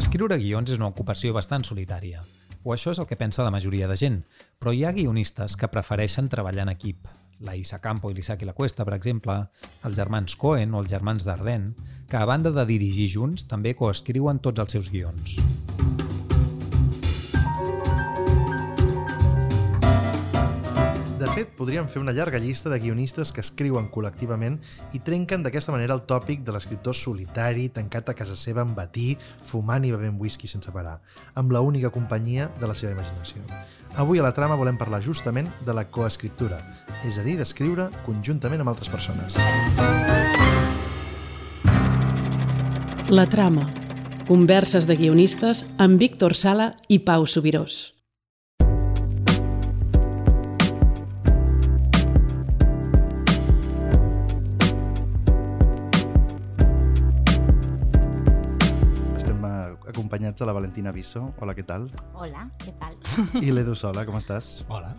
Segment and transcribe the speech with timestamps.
[0.00, 2.22] Escriure guions és una ocupació bastant solitària,
[2.64, 4.16] o això és el que pensa la majoria de gent,
[4.56, 7.04] però hi ha guionistes que prefereixen treballar en equip.
[7.44, 9.36] La Isa Campo i l'Isaki La Cuesta, per exemple,
[9.84, 14.40] els germans Cohen o els germans Dardenne, que a banda de dirigir junts també coescriuen
[14.40, 15.36] tots els seus guions.
[21.40, 24.58] Fet, podríem fer una llarga llista de guionistes que escriuen col·lectivament
[24.96, 29.14] i trenquen d'aquesta manera el tòpic de l'escriptor solitari, tancat a casa seva amb batí,
[29.18, 30.98] fumant i bevent whisky sense parar,
[31.34, 33.44] amb la única companyia de la seva imaginació.
[33.96, 36.60] Avui a la trama volem parlar justament de la coescriptura,
[37.08, 39.38] és a dir, d'escriure conjuntament amb altres persones.
[43.10, 43.64] La trama.
[44.28, 47.99] Converses de guionistes amb Víctor Sala i Pau Subirós.
[60.00, 61.26] Acompanyats de la Valentina Bisso.
[61.40, 61.84] Hola, què tal?
[62.14, 62.96] Hola, què tal?
[63.44, 64.64] I l'Edu Sola, com estàs?
[64.72, 64.94] Hola,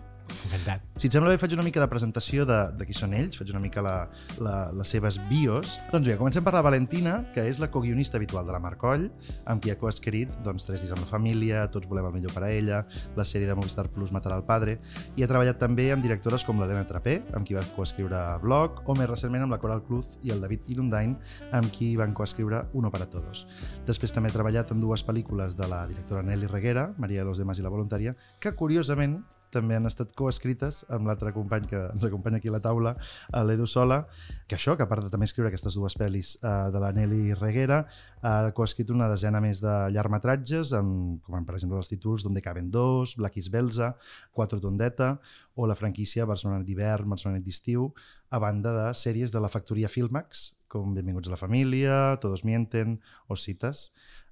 [0.48, 0.84] encantat.
[1.00, 3.50] Si et sembla bé, faig una mica de presentació de, de qui són ells, faig
[3.54, 3.94] una mica la,
[4.42, 5.78] la, les seves bios.
[5.92, 9.08] Doncs bé, comencem per la Valentina, que és la coguionista habitual de la Marcoll,
[9.50, 12.44] amb qui ha coescrit doncs, Tres dies amb la família, Tots volem el millor per
[12.46, 12.82] a ella,
[13.18, 14.78] la sèrie de Movistar Plus Matar al padre,
[15.16, 18.96] i ha treballat també amb directores com l'Helena Trapé, amb qui va coescriure Blog, o
[18.98, 21.16] més recentment amb la Coral Cruz i el David Ilundain,
[21.52, 23.46] amb qui van coescriure Uno para Todos.
[23.88, 27.42] Després també ha treballat en dues pel·lícules de la directora Nelly Reguera, Maria de los
[27.42, 29.20] demás i la voluntària, que curiosament
[29.52, 32.94] també han estat coescrites amb l'altre company que ens acompanya aquí a la taula,
[33.32, 34.02] a l'Edu Sola,
[34.48, 37.36] que això, que a part de també escriure aquestes dues pel·lis eh, de la Nelly
[37.38, 37.82] Reguera,
[38.22, 42.70] ha coescrit una desena més de llargmetratges, amb, com per exemple els títols Donde caben
[42.70, 43.92] dos, Black is Belza,
[44.32, 45.16] Quatre tondeta,
[45.54, 47.90] o la franquícia Barcelona d'hivern, Barcelona d'estiu,
[48.32, 52.96] a banda de sèries de la factoria Filmax, com Benvinguts a la família, Todos mienten
[53.28, 53.90] o Cites.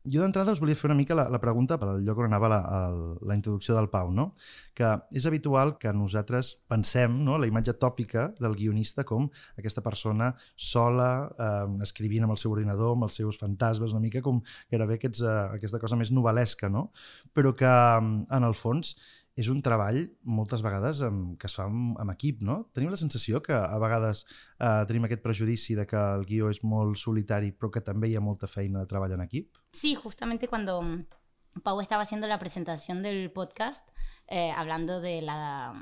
[0.08, 2.48] Jo d'entrada us volia fer una mica la, la pregunta per al lloc on anava
[2.48, 4.30] la, el, la introducció del Pau, no?
[4.72, 7.36] que és habitual que nosaltres pensem no?
[7.36, 9.28] la imatge tòpica del guionista com
[9.60, 14.24] aquesta persona sola, eh, escrivint amb el seu ordinador, amb els seus fantasmes, una mica
[14.24, 14.40] com
[14.72, 16.88] gairebé aquests, eh, aquesta cosa més novel·lesca, no?
[17.36, 18.96] però que en el fons
[19.40, 22.58] és un treball moltes vegades amb, que es fa amb, amb equip, no?
[22.76, 26.60] Tenim la sensació que a vegades eh, tenim aquest prejudici de que el guió és
[26.66, 29.56] molt solitari però que també hi ha molta feina de treball en equip?
[29.72, 30.82] Sí, justamente cuando
[31.62, 33.88] Pau estaba haciendo la presentación del podcast,
[34.28, 35.74] eh, hablando de, la,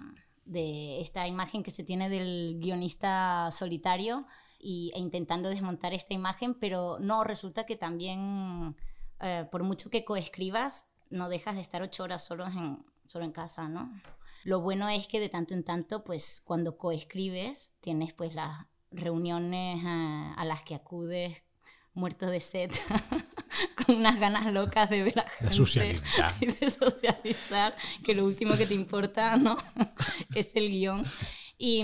[0.44, 4.26] de esta imagen que se tiene del guionista solitario
[4.58, 8.76] y, e intentando desmontar esta imagen, pero no, resulta que también,
[9.20, 13.32] eh, por mucho que coescribas, no dejas de estar ocho horas solo en, solo en
[13.32, 13.90] casa, ¿no?
[14.44, 19.82] Lo bueno es que de tanto en tanto, pues cuando coescribes, tienes pues las reuniones
[19.84, 21.42] uh, a las que acudes
[21.94, 22.70] muerto de sed,
[23.86, 26.34] con unas ganas locas de ver a gente de socializar.
[26.40, 29.56] y de socializar, que lo último que te importa, ¿no?
[30.34, 31.04] es el guion.
[31.60, 31.82] Y,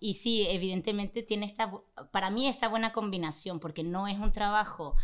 [0.00, 1.72] y, sí, evidentemente tiene esta,
[2.12, 4.94] para mí esta buena combinación, porque no es un trabajo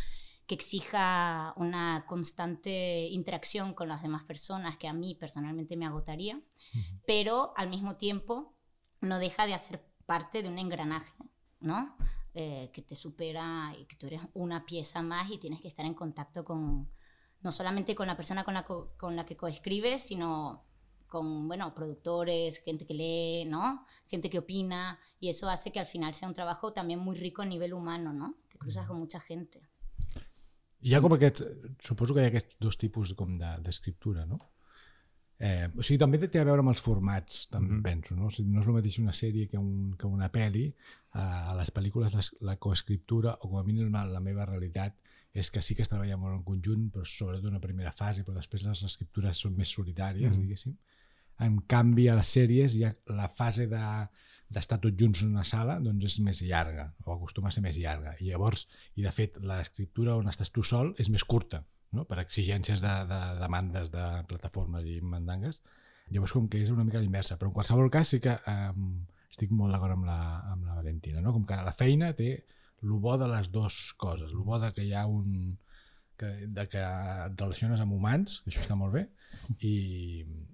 [0.47, 6.37] que exija una constante interacción con las demás personas, que a mí personalmente me agotaría,
[6.37, 7.03] uh -huh.
[7.07, 8.55] pero al mismo tiempo
[9.01, 11.13] no deja de hacer parte de un engranaje,
[11.61, 11.97] ¿no?
[12.35, 15.87] Eh, que te supera y que tú eres una pieza más y tienes que estar
[15.87, 16.91] en contacto con,
[17.41, 20.65] no solamente con la persona con la, co con la que coescribes, sino
[21.09, 23.87] con, bueno, productores, gente que lee, ¿no?
[24.07, 27.43] Gente que opina, y eso hace que al final sea un trabajo también muy rico
[27.43, 28.35] a nivel humano, ¿no?
[28.51, 29.63] Te cruzas con mucha gente.
[30.87, 31.43] Hi ha com aquests,
[31.83, 34.39] suposo que hi ha aquests dos tipus com d'escriptura, de, no?
[35.39, 37.83] Eh, o sigui, també té a veure amb els formats, també mm -hmm.
[37.89, 38.27] penso, no?
[38.27, 40.67] O sigui, no és el mateix una sèrie que, un, que una pel·li.
[40.69, 44.95] Eh, a les pel·lícules les, la coescriptura, o com a mínim la, la meva realitat,
[45.35, 48.37] és que sí que es treballa molt en conjunt, però sobretot una primera fase, però
[48.37, 50.41] després les escriptures són més solitàries, mm -hmm.
[50.41, 50.77] diguéssim.
[51.45, 53.83] En canvi, a les sèries ha la fase de
[54.47, 57.79] d'estar tots junts en una sala doncs és més llarga, o acostuma a ser més
[57.83, 58.13] llarga.
[58.23, 61.65] I llavors, i de fet, l'escriptura on estàs tu sol és més curta,
[61.97, 62.05] no?
[62.07, 65.61] per exigències de, de demandes de plataformes i mandangues.
[66.15, 67.35] Llavors, com que és una mica inversa.
[67.41, 69.01] Però en qualsevol cas sí que um,
[69.33, 70.21] estic molt d'acord amb, la,
[70.53, 71.23] amb la Valentina.
[71.25, 71.35] No?
[71.35, 72.31] Com que la feina té
[72.85, 74.31] el bo de les dues coses.
[74.31, 75.57] El bo de que hi ha un
[76.21, 79.05] que, de que et relaciones amb humans, que això està molt bé,
[79.61, 79.75] i,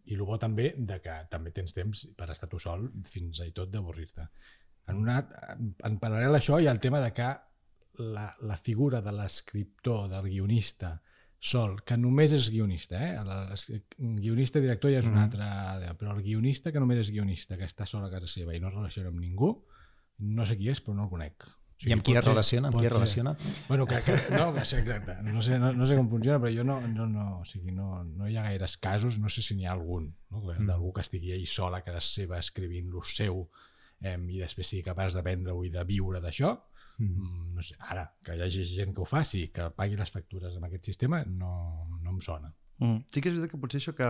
[0.05, 3.53] i el bo també de que també tens temps per estar tu sol fins i
[3.57, 4.27] tot d'avorrir-te.
[4.91, 5.21] En, una,
[5.87, 7.31] en paral·lel a això hi ha el tema de que
[8.03, 10.97] la, la figura de l'escriptor, del guionista,
[11.43, 13.17] sol, que només és guionista, eh?
[13.19, 15.47] El guionista director ja és un altre,
[15.99, 18.71] però el guionista que només és guionista, que està sol a casa seva i no
[18.71, 19.51] es relaciona amb ningú,
[20.23, 21.49] no sé qui és, però no el conec.
[21.83, 22.69] O O I amb qui es relaciona?
[22.71, 23.33] Amb qui es relaciona?
[23.69, 25.17] Bueno, que, que, no, que sé, exacte.
[25.27, 28.05] No sé, no, no sé com funciona, però jo no, no, no, o sigui, no,
[28.05, 30.45] no hi ha gaires casos, no sé si n'hi ha algun, no?
[30.45, 30.69] Mm.
[30.71, 33.49] d'algú que estigui ahí sola, que es seva escrivint lo seu
[34.01, 36.55] eh, i després sigui capaç d'aprendre-ho i de viure d'això.
[37.03, 37.55] Mm.
[37.57, 40.71] No sé, ara, que hi hagi gent que ho faci, que pagui les factures amb
[40.71, 41.55] aquest sistema, no,
[41.99, 42.53] no em sona.
[42.83, 43.05] Mm.
[43.15, 44.07] Sí que és veritat que potser això que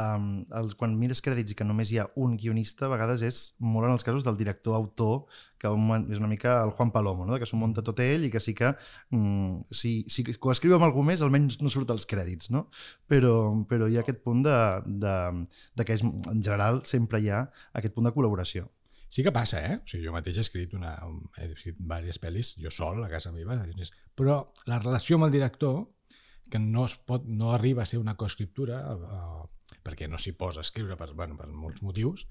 [0.00, 3.40] um, els, quan mires crèdits i que només hi ha un guionista, a vegades és
[3.60, 5.26] molt en els casos del director-autor,
[5.60, 7.36] que un, és una mica el Juan Palomo, no?
[7.36, 8.70] que s'ho munta tot ell i que sí que
[9.12, 12.66] mm, si, si coescriu amb algú més almenys no surt als crèdits, no?
[13.10, 13.34] Però,
[13.68, 14.56] però hi ha aquest punt de,
[15.04, 15.16] de,
[15.76, 17.44] de que és, en general sempre hi ha
[17.76, 18.70] aquest punt de col·laboració.
[19.12, 19.76] Sí que passa, eh?
[19.76, 20.96] O sigui, jo mateix he escrit, una,
[21.38, 23.58] he escrit diverses pel·lis, jo sol, a casa meva,
[24.18, 25.84] però la relació amb el director,
[26.50, 29.48] que no, es pot, no arriba a ser una coescriptura, eh,
[29.82, 32.26] perquè no s'hi posa a escriure per, bueno, per molts motius,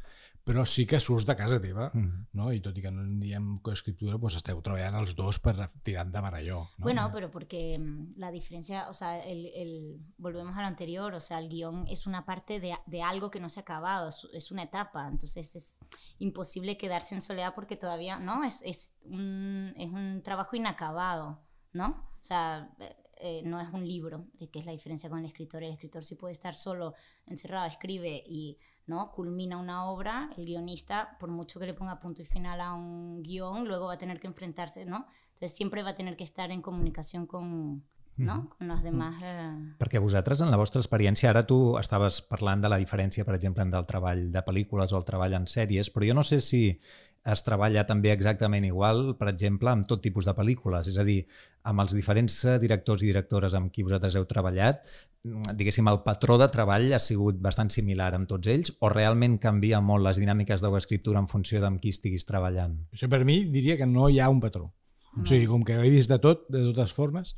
[0.45, 2.27] però sí que surts de casa teva, Mm.
[2.37, 2.51] ¿no?
[2.53, 6.05] i tot i que no en diem coescriptura, pues esteu treballant els dos per tirar
[6.05, 6.59] endavant allò.
[6.77, 6.83] No?
[6.85, 11.19] Bueno, pero porque mm, la diferencia, o sea, el, el- volvemos a lo anterior, o
[11.19, 14.27] sea, el guion es una parte de, de algo que no se ha acabado, es,
[14.33, 15.79] es una etapa, entonces es
[16.19, 18.43] imposible quedarse en soledad porque todavía, ¿no?
[18.43, 21.41] Es, es, un, es un trabajo inacabado,
[21.73, 21.87] ¿no?
[22.21, 22.69] O sea,
[23.17, 25.63] eh, no es un libro, eh, que es la diferencia con el escritor.
[25.63, 26.93] El escritor sí puede estar solo,
[27.25, 28.57] encerrado, escribe y
[28.87, 29.11] ¿no?
[29.11, 33.23] culmina una obra, el guionista, por mucho que le ponga punto y final a un
[33.23, 35.07] guion, luego va a tener que enfrentarse, ¿no?
[35.33, 37.83] Entonces siempre va a tener que estar en comunicación con,
[38.17, 38.49] ¿no?
[38.83, 39.21] demás.
[39.23, 43.35] eh, Perquè vosaltres, en la vostra experiència, ara tu estaves parlant de la diferència, per
[43.35, 46.39] exemple, entre el treball de pel·lícules o el treball en sèries, però jo no sé
[46.41, 46.79] si
[47.25, 50.89] es treballa també exactament igual, per exemple, amb tot tipus de pel·lícules.
[50.91, 51.23] És a dir,
[51.65, 54.85] amb els diferents eh, directors i directores amb qui vosaltres heu treballat,
[55.25, 59.39] mm, diguéssim, el patró de treball ha sigut bastant similar amb tots ells o realment
[59.41, 62.77] canvia molt les dinàmiques de l'escriptura en funció d'amb qui estiguis treballant?
[62.93, 64.69] Això per mi diria que no hi ha un patró.
[65.15, 67.37] O sigui, com que he vist de tot, de totes formes,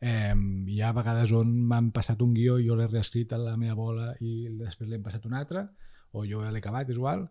[0.00, 3.56] eh, hi ha vegades on m'han passat un guió i jo l'he reescrit a la
[3.58, 5.66] meva bola i després l'hem passat un altre,
[6.12, 7.26] o jo l'he acabat, és igual,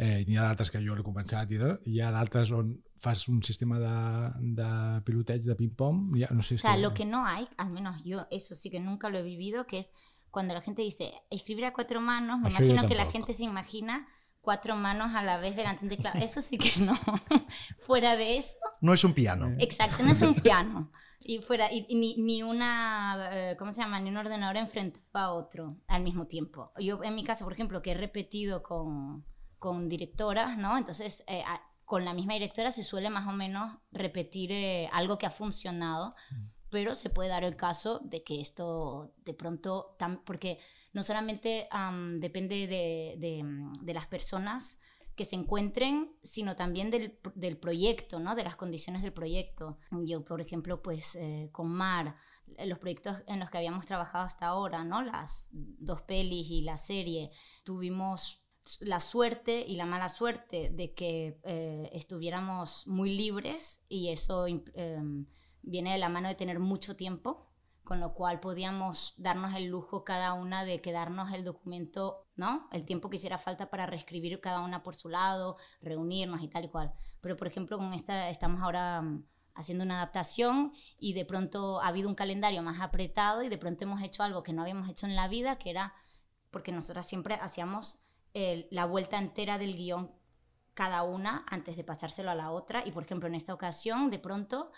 [0.00, 1.74] eh, n'hi ha d'altres que jo l'he començat i no?
[1.84, 2.70] hi ha d'altres on
[3.00, 3.90] fas un sistema de,
[4.56, 4.68] de
[5.04, 6.62] piloteig, de ping-pong, ja, no sé O si...
[6.62, 9.66] sea, lo que no hay, al menos yo eso sí que nunca lo he vivido,
[9.66, 9.92] que es
[10.30, 13.44] cuando la gente dice escribir a cuatro manos, me Eso imagino que la gente se
[13.44, 14.06] imagina
[14.42, 16.18] cuatro manos a la vez delante de teclado.
[16.20, 16.94] Eso sí que no.
[17.86, 19.46] Fuera de eso, No és un piano.
[19.58, 20.90] exacto, no es un piano.
[21.20, 24.00] Y fuera, y, y ni, ni una, eh, ¿cómo se llama?
[24.00, 26.72] Ni un ordenador enfrentado a otro al mismo tiempo.
[26.78, 29.24] Yo, en mi caso, por ejemplo, que he repetido con,
[29.60, 30.76] con directoras, ¿no?
[30.76, 35.18] Entonces, eh, a- con la misma directora se suele más o menos repetir eh, algo
[35.18, 36.14] que ha funcionado,
[36.70, 40.58] pero se puede dar el caso de que esto de pronto, tam- porque
[40.92, 43.44] no solamente am, depende de, de,
[43.82, 44.78] de las personas
[45.16, 48.34] que se encuentren, sino también del, del proyecto, ¿no?
[48.34, 49.78] de las condiciones del proyecto.
[49.90, 52.16] Yo, por ejemplo, pues eh, con Mar,
[52.56, 55.02] eh, los proyectos en los que habíamos trabajado hasta ahora, ¿no?
[55.02, 57.32] las dos pelis y la serie,
[57.64, 58.42] tuvimos
[58.80, 65.26] la suerte y la mala suerte de que eh, estuviéramos muy libres y eso em,
[65.62, 67.46] viene de la mano de tener mucho tiempo,
[67.84, 72.68] con lo cual podíamos darnos el lujo cada una de quedarnos el documento, ¿no?
[72.70, 76.66] El tiempo que hiciera falta para reescribir cada una por su lado, reunirnos y tal
[76.66, 76.92] y cual.
[77.20, 81.88] Pero, por ejemplo, con esta estamos ahora mm, haciendo una adaptación y de pronto ha
[81.88, 85.06] habido un calendario más apretado y de pronto hemos hecho algo que no habíamos hecho
[85.06, 85.94] en la vida, que era
[86.50, 88.00] porque nosotras siempre hacíamos
[88.34, 90.10] el- la vuelta entera del guion
[90.74, 92.86] cada una antes de pasárselo a la otra.
[92.86, 94.70] Y por ejemplo en esta ocasión de pronto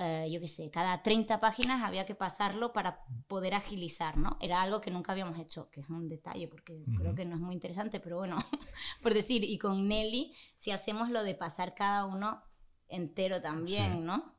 [0.00, 4.62] eh, yo qué sé cada 30 páginas había que pasarlo para poder agilizar no era
[4.62, 7.52] algo que nunca habíamos hecho que es un detalle porque creo que no es muy
[7.54, 8.36] interesante pero bueno
[9.02, 12.42] por decir y con Nelly si hacemos lo de pasar cada uno
[12.88, 14.00] entero también Sí.
[14.00, 14.34] no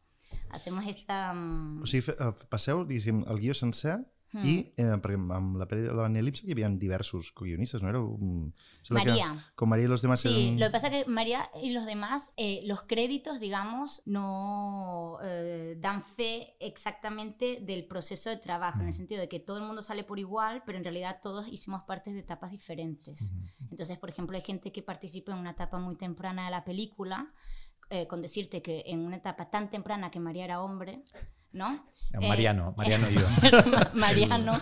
[0.49, 3.99] hacemos esta mm, O sigui, eh, passeu, diguéssim, el guió sencer
[4.33, 4.43] Hmm.
[4.43, 8.01] i, eh, perquè amb la pel·li de la Elipse hi havia diversos co-guionistes, no era?
[8.01, 8.93] Un, que
[9.55, 10.59] con María y los demás Sí, eran...
[10.59, 15.75] lo que pasa es que María y los demás, eh, los créditos, digamos, no eh,
[15.79, 19.81] dan fe exactamente del proceso de trabajo, en el sentido de que todo el mundo
[19.81, 23.33] sale por igual, pero en realidad todos hicimos partes de etapas diferentes.
[23.69, 27.31] Entonces, por ejemplo, hay gente que participa en una etapa muy temprana de la película,
[27.89, 31.03] eh, con decirte que en una etapa tan temprana que María era hombre,
[31.53, 31.85] ¿no?
[32.21, 33.27] Mariano, Mariano i jo.
[33.95, 34.53] Mariano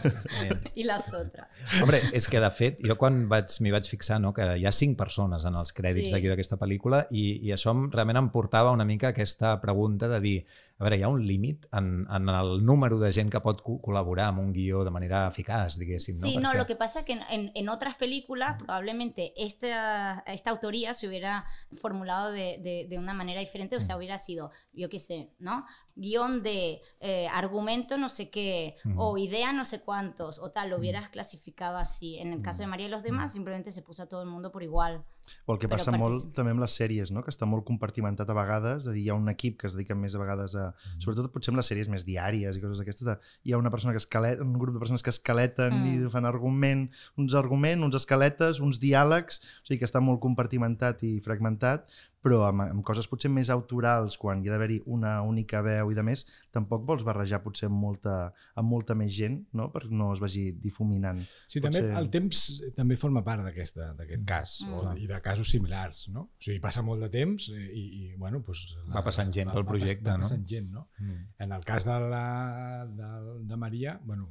[0.42, 1.48] Eh, y las otras.
[1.82, 4.72] Hombre, és que de fet, jo quan vaig m'hi vaig fixar no, que hi ha
[4.74, 6.14] cinc persones en els crèdits Sí.
[6.16, 10.38] d'aquí d'aquesta pel·lícula i, i això realment em portava una mica aquesta pregunta de dir,
[10.80, 13.78] a veure, hi ha un límit en, en el número de gent que pot co-
[13.80, 16.16] col·laborar amb un guió de manera eficaç, diguéssim.
[16.16, 20.24] Sí, no, no, Perquè- lo que pasa es que en, en- otras películas probablemente esta,
[20.26, 21.46] esta autoría se hubiera
[21.80, 25.66] formulado de, de- de una manera diferente, o sea, hubiera sido, yo qué sé, ¿no?
[25.96, 30.78] Guión de eh, argumento no sé qué, o idea no sé cuántos, o tal, lo
[30.80, 32.18] hubieras clasificado así.
[32.18, 34.52] En el caso de María y los demás, simplemente se puso a todo el mundo
[34.52, 35.06] por igual.
[35.46, 37.24] O el que Però passa molt també amb les sèries, no?
[37.24, 39.78] que està molt compartimentat a vegades, és a dir, hi ha un equip que es
[39.78, 40.70] dedica més a vegades a...
[41.04, 43.18] Sobretot potser amb les sèries més diàries i coses d'aquestes, de...
[43.44, 46.08] hi ha una persona que escaleta, un grup de persones que escaleten Mm.
[46.08, 46.88] i fan argument,
[47.20, 51.88] uns arguments, uns escaletes, uns diàlegs, o sigui que està molt compartimentat i fragmentat,
[52.24, 55.98] però amb, amb coses potser més autorals, quan hi ha d'haver-hi una única veu i
[55.98, 56.24] de més,
[56.56, 58.14] tampoc vols barrejar potser amb molta,
[58.56, 59.68] amb molta més gent, no?
[59.74, 61.20] perquè no es vagi difuminant.
[61.48, 62.44] Sí, també Potser- el temps
[62.78, 64.74] també forma part d'aquesta- d'aquest cas, Mm.
[64.74, 66.22] o, i de casos similars, no?
[66.22, 68.78] O sigui, passa molt de temps eh, i, i bueno, doncs...
[68.94, 70.24] Va passant gent pel va- projecte, va no?
[70.30, 70.88] passant gent, no?
[71.00, 71.20] Mm.
[71.44, 73.12] En el cas de, la, de,
[73.50, 74.30] de Maria, bueno,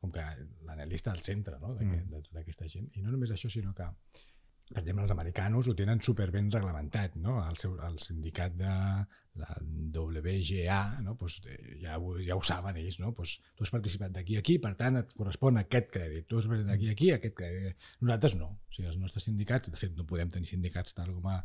[0.00, 0.22] com que
[0.64, 1.74] l'Anelí està al centre no?
[1.74, 2.06] Mm.
[2.10, 3.84] de tota aquesta gent, i no només això, sinó que
[4.70, 7.40] per exemple, els americanos ho tenen superben reglamentat, no?
[7.42, 8.74] El, seu, el sindicat de
[9.40, 9.56] la
[9.94, 11.16] WGA, no?
[11.16, 13.12] pues, eh, ja, ho, ja ho saben ells, no?
[13.14, 16.46] pues, tu has participat d'aquí a aquí, per tant et correspon aquest crèdit, tu has
[16.50, 17.90] participat d'aquí a aquí, aquest crèdit.
[18.02, 21.30] Nosaltres no, o sigui, els nostres sindicats, de fet no podem tenir sindicats tal com
[21.32, 21.40] a,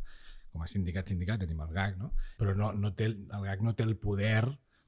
[0.52, 2.12] com a sindicat, sindicat, tenim el GAC, no?
[2.38, 4.44] però no, no té, el el GAC no té el poder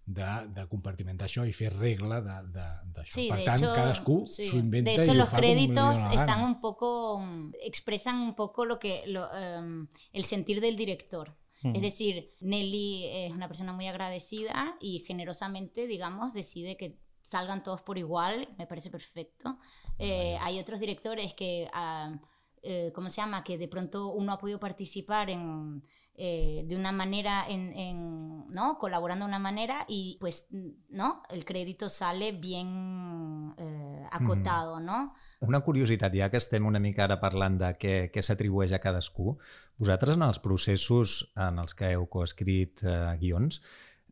[0.08, 3.12] de, de compartimentar això i fer regla d'això.
[3.12, 4.46] Sí, per tant, hecho, cadascú sí.
[4.48, 7.20] s'ho inventa De hecho, i los créditos están un poco,
[7.60, 11.36] expresan un poco lo que, lo, em, el sentir del director.
[11.62, 11.74] Mm.
[11.76, 17.82] Es decir, Nelly es una persona muy agradecida y generosamente, digamos, decide que salgan todos
[17.82, 19.58] por igual, me parece perfecto.
[19.98, 22.18] Eh, hay otros directores que, ah,
[22.62, 23.44] eh, ¿cómo se llama?
[23.44, 25.82] Que de pronto uno ha podido participar en,
[26.20, 28.76] eh, de una manera, en, en, ¿no?
[28.78, 30.48] Colaborando de una manera y pues,
[30.88, 31.22] ¿no?
[31.30, 35.14] El crédito sale bien eh, acotado, ¿no?
[35.40, 39.36] Una curiositat, ja que estem una mica ara parlant de què, què s'atribueix a cadascú,
[39.78, 43.60] vosaltres en els processos en els que heu coescrit eh, guions,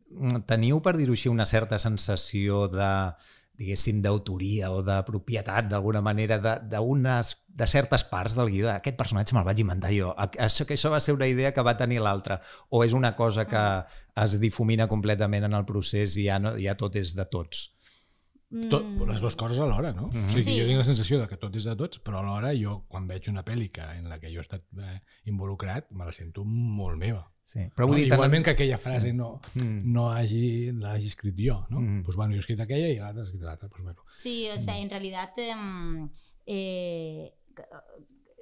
[0.07, 2.91] mm, teniu, per dir-ho així, una certa sensació de
[3.57, 8.69] diguéssim, d'autoria o de propietat, d'alguna manera, de, d'unes, de certes parts del guió.
[8.69, 10.11] Aquest personatge me'l vaig inventar jo.
[10.17, 12.39] A- Això, que això va ser una idea que va tenir l'altre.
[12.69, 13.63] O és una cosa que
[14.23, 17.73] es difumina completament en el procés i ja, no, ja tot és de tots.
[18.69, 19.09] Tot, Mm.
[19.09, 20.03] les dues coses alhora, no?
[20.03, 20.29] Mm -hmm.
[20.29, 20.59] o sigui, Sí.
[20.61, 23.27] Jo tinc la sensació de que tot és de tots, però alhora jo, quan veig
[23.27, 26.97] una pel·li que, en la que jo he estat eh, involucrat, me la sento molt
[26.97, 27.29] meva.
[27.47, 27.61] Sí.
[27.73, 28.03] Però vull no?
[28.03, 29.85] dir, Igualment que aquella frase no, Mm.
[29.93, 31.79] no hagi, l'hagi escrit jo, no?
[31.79, 32.03] Mm.
[32.03, 33.69] Pues bueno, jo he escrit aquella i l'altra ha escrit l'altra.
[33.69, 34.03] Pues bueno.
[34.09, 36.09] Sí, o sea, en realidad, em,
[36.45, 37.33] eh,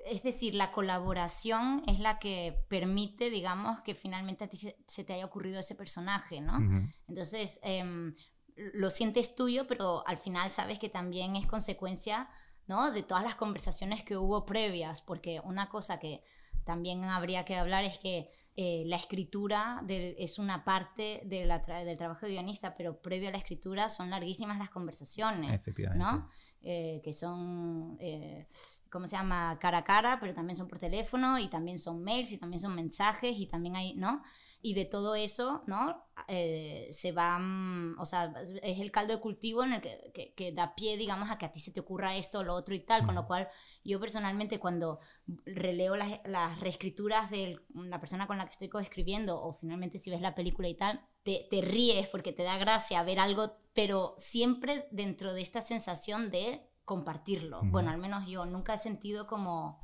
[0.07, 5.03] es decir, la colaboración es la que permite, digamos, que finalmente a ti se, se
[5.03, 6.59] te haya ocurrido ese personaje, ¿no?
[6.59, 6.93] Mhm.
[7.07, 8.15] Entonces, em,
[8.55, 12.27] lo sientes tuyo, pero al final sabes que también es consecuencia,
[12.67, 12.91] ¿no?
[12.91, 16.23] De todas las conversaciones que hubo previas, porque una cosa que
[16.63, 21.63] también habría que hablar es que eh, la escritura de- es una parte de la
[21.65, 25.51] tra- del trabajo de guionista, pero previo a la escritura son larguísimas las conversaciones.
[25.97, 26.29] ¿no?
[26.67, 28.47] Eh, que son, eh,
[28.89, 29.57] ¿cómo se llama?
[29.59, 32.73] Cara a cara, pero también son por teléfono y también son mails y también son
[32.73, 34.23] mensajes y también hay, ¿no?
[34.69, 36.07] Y de todo eso, ¿no?
[36.27, 40.33] Eh, se va, mm, o sea, es el caldo de cultivo en el que, que-
[40.33, 42.79] que da pie, digamos, a que a ti se te ocurra esto, lo otro y
[42.79, 43.47] tal, con lo cual
[43.83, 44.99] yo personalmente cuando
[45.45, 50.09] releo las, las reescrituras de la persona con la que estoy coescribiendo o finalmente si
[50.09, 54.15] ves la película y tal, te, te ríes porque te da gracia ver algo, pero
[54.17, 57.61] siempre dentro de esta sensación de compartirlo.
[57.71, 59.79] Bueno, al menos yo nunca he sentido como,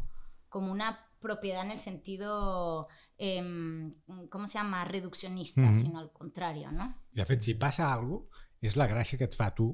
[0.50, 2.88] como una propiedad en el sentido,
[3.18, 3.94] em,
[4.30, 4.84] ¿cómo se llama?
[4.86, 5.74] Reduccionista, Ujú.
[5.74, 6.98] sino al contrario, ¿no?
[7.13, 9.72] De fet, si passa alguna cosa, és la gràcia que et fa tu,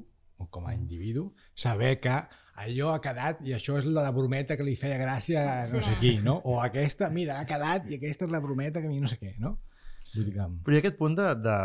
[0.50, 2.12] com a individu, saber que
[2.54, 5.90] allò ha quedat i això és la brometa que li feia gràcia a no Sí.
[5.90, 6.36] sé qui, no?
[6.44, 9.18] O aquesta, mira, ha quedat i aquesta és la brometa que a mi no sé
[9.18, 9.58] què, no?
[10.08, 10.46] Que...
[10.64, 11.56] Però hi ha aquest punt de, de,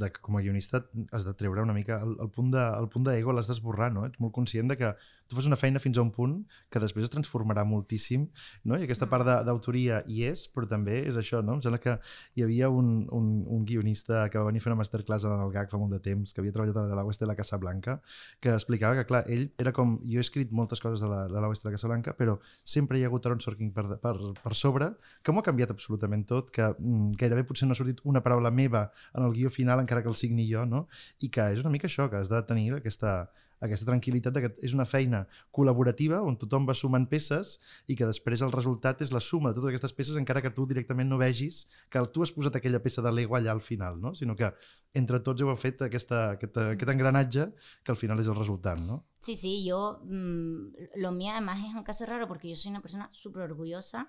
[0.00, 0.80] de que com a guionista
[1.12, 4.06] has de treure una mica el, el punt de, el punt d'ego l'has d'esborrar, no?
[4.08, 4.92] Ets molt conscient de que
[5.28, 6.38] tu fas una feina fins a un punt
[6.72, 8.26] que després es transformarà moltíssim,
[8.64, 8.78] no?
[8.78, 11.58] I aquesta part d'autoria hi és, però també és això, no?
[11.58, 11.96] Em sembla que
[12.36, 15.52] hi havia un, un, un guionista que va venir a fer una masterclass en el
[15.54, 17.98] GAC fa molt de temps, que havia treballat a la Oest de la Casa Blanca,
[18.40, 19.98] que explicava que, clar, ell era com...
[20.04, 22.38] Jo he escrit moltes coses de la, de la Oest de la Casa Blanca, però
[22.64, 24.92] sempre hi ha hagut Aaron Sorkin per, per, per sobre,
[25.24, 28.50] que m'ho ha canviat absolutament tot, que mm, gairebé potser potser ha sortit una paraula
[28.50, 30.86] meva en el guió final, encara que el signi jo, no?
[31.20, 33.16] I que és una mica això, que has de tenir aquesta,
[33.64, 37.56] aquesta tranquil·litat que és una feina col·laborativa on tothom va sumant peces
[37.88, 40.66] i que després el resultat és la suma de totes aquestes peces encara que tu
[40.70, 44.14] directament no vegis que tu has posat aquella peça de Lego allà al final, no?
[44.14, 44.50] sinó que
[44.94, 47.48] entre tots heu fet aquesta, aquesta, aquest engranatge
[47.82, 48.80] que al final és el resultat.
[48.80, 49.04] ¿no?
[49.18, 52.82] Sí, sí, yo, mmm, lo mío además es un caso raro porque yo soy una
[52.82, 54.08] persona súper orgullosa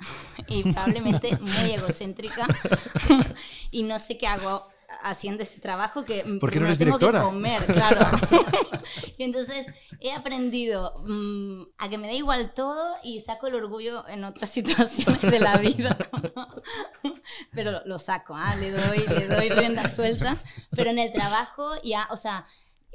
[0.48, 2.46] y probablemente muy egocéntrica
[3.70, 4.68] y no sé qué hago
[5.02, 7.20] haciendo este trabajo que ¿Por qué no eres tengo directora?
[7.20, 8.18] que comer, claro.
[9.18, 9.66] y entonces
[10.00, 14.50] he aprendido mmm, a que me da igual todo y saco el orgullo en otras
[14.50, 15.96] situaciones de la vida.
[17.52, 18.56] pero lo, saco, ¿ah?
[18.56, 20.42] le, doy, le doy rienda suelta.
[20.72, 22.44] Pero en el trabajo ya, o sea,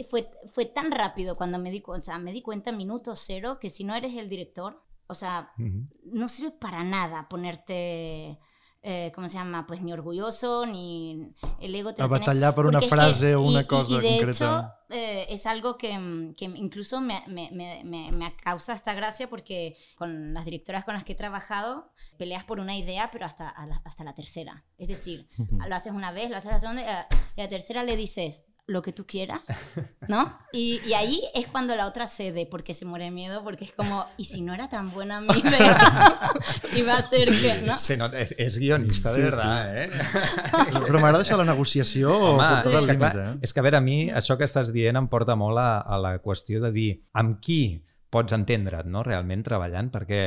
[0.10, 3.58] fue, fue tan rápido cuando me di, o sea, me di cuenta en minuto cero
[3.60, 5.90] que si no eres el director, o sea, uh -huh.
[6.06, 8.40] no sirve para nada ponerte
[8.88, 9.66] eh, ¿cómo se llama?
[9.66, 13.62] Pues ni orgulloso, ni el ego te A batallar por una frase que, o una
[13.62, 14.30] y, cosa y, y de concreta.
[14.30, 19.76] Hecho, eh, es algo que, que incluso me, me, me, me, causa esta gracia porque
[19.98, 24.04] con las directoras con las que he trabajado peleas por una idea, pero hasta, hasta
[24.04, 24.66] la tercera.
[24.78, 25.30] Es decir,
[25.68, 28.82] lo haces una vez, lo haces la segunda, y a la tercera le dices, lo
[28.82, 29.42] que tú quieras,
[30.08, 30.40] ¿no?
[30.52, 33.72] Y, y, ahí es cuando la otra cede, porque se muere de miedo, porque es
[33.74, 36.32] como, ¿y si no era tan buena mi idea?
[36.76, 37.78] Iba a ser que, ¿no?
[37.78, 39.80] Se nota, és, és guionista, de Sí, verdad, sí.
[39.82, 40.82] eh?
[40.82, 43.32] Però m'agrada deixar la negociació Home, és, que, clar, eh?
[43.46, 46.02] és que a veure, a mi això que estàs dient em porta molt a, a
[46.02, 49.04] la qüestió de dir amb qui pots entendre't no?
[49.06, 50.22] realment treballant, perquè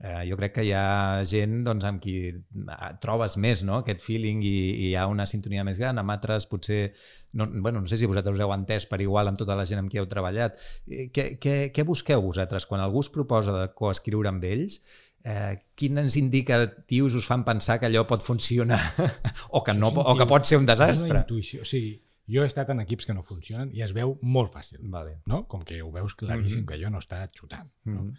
[0.00, 3.78] eh, jo crec que hi ha gent doncs, amb qui eh, trobes més no?
[3.82, 6.92] aquest feeling i, i hi ha una sintonia més gran, amb altres potser
[7.32, 9.90] no, bueno, no sé si vosaltres heu entès per igual amb tota la gent amb
[9.92, 12.66] qui heu treballat Eh, què, què, què busqueu vosaltres?
[12.66, 14.80] Quan algú es proposa de coescriure amb ells
[15.24, 18.78] eh, quins indicatius us fan pensar que allò pot funcionar
[19.56, 21.22] o que, no, o que pot ser un És una desastre?
[21.24, 21.62] intuïció.
[21.62, 21.96] O sigui,
[22.30, 25.20] jo he estat en equips que no funcionen i es veu molt fàcil, Vale.
[25.26, 25.44] no?
[25.50, 26.66] Com que ho veus claríssim Mhm.
[26.70, 27.68] que jo no està xutant.
[27.84, 28.02] No?
[28.04, 28.14] Mhm.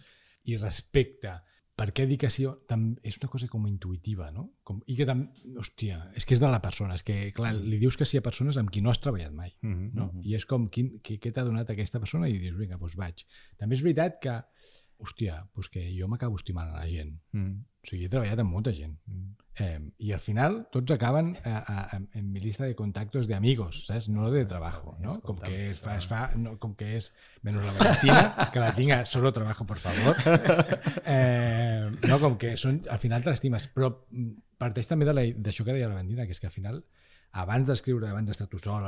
[0.48, 1.32] I respecte
[1.94, 2.24] què dic
[2.66, 4.48] tam, és una cosa com intuïtiva, no?
[4.66, 5.28] Com, I que també,
[5.62, 8.24] hòstia, és que és de la persona, és que, clar, li dius que sí a
[8.24, 9.90] persones amb qui no has treballat mai, Mhm.
[9.94, 10.10] no?
[10.24, 12.28] I és com, quin, què, què t'ha donat aquesta persona?
[12.28, 13.24] I dius, vinga, doncs vaig.
[13.56, 14.42] També és veritat que,
[14.98, 17.14] hòstia, doncs que jo m'acabo estimant a la gent.
[17.32, 17.64] Mhm.
[17.88, 18.98] O sigui, he treballat amb molta gent.
[19.08, 19.34] Mhm.
[19.58, 23.34] Eh, I al final tots acaben a, a, a, en mi lista de contactos de
[23.34, 24.08] amigos, ¿sabes?
[24.08, 25.16] No de trabajo, ¿no?
[25.24, 27.08] Com que es fa, es fa no, com que és,
[27.42, 30.14] menys la Valentina, que la tinc a solo trabajo, por favor.
[31.10, 34.28] Eh, no, com que són, al final te l'estimes, però mm,
[34.60, 36.82] parteix també de la- d'això que deia la Valentina, que és que al final,
[37.32, 38.84] abans d'escriure, abans d'estar tu sol,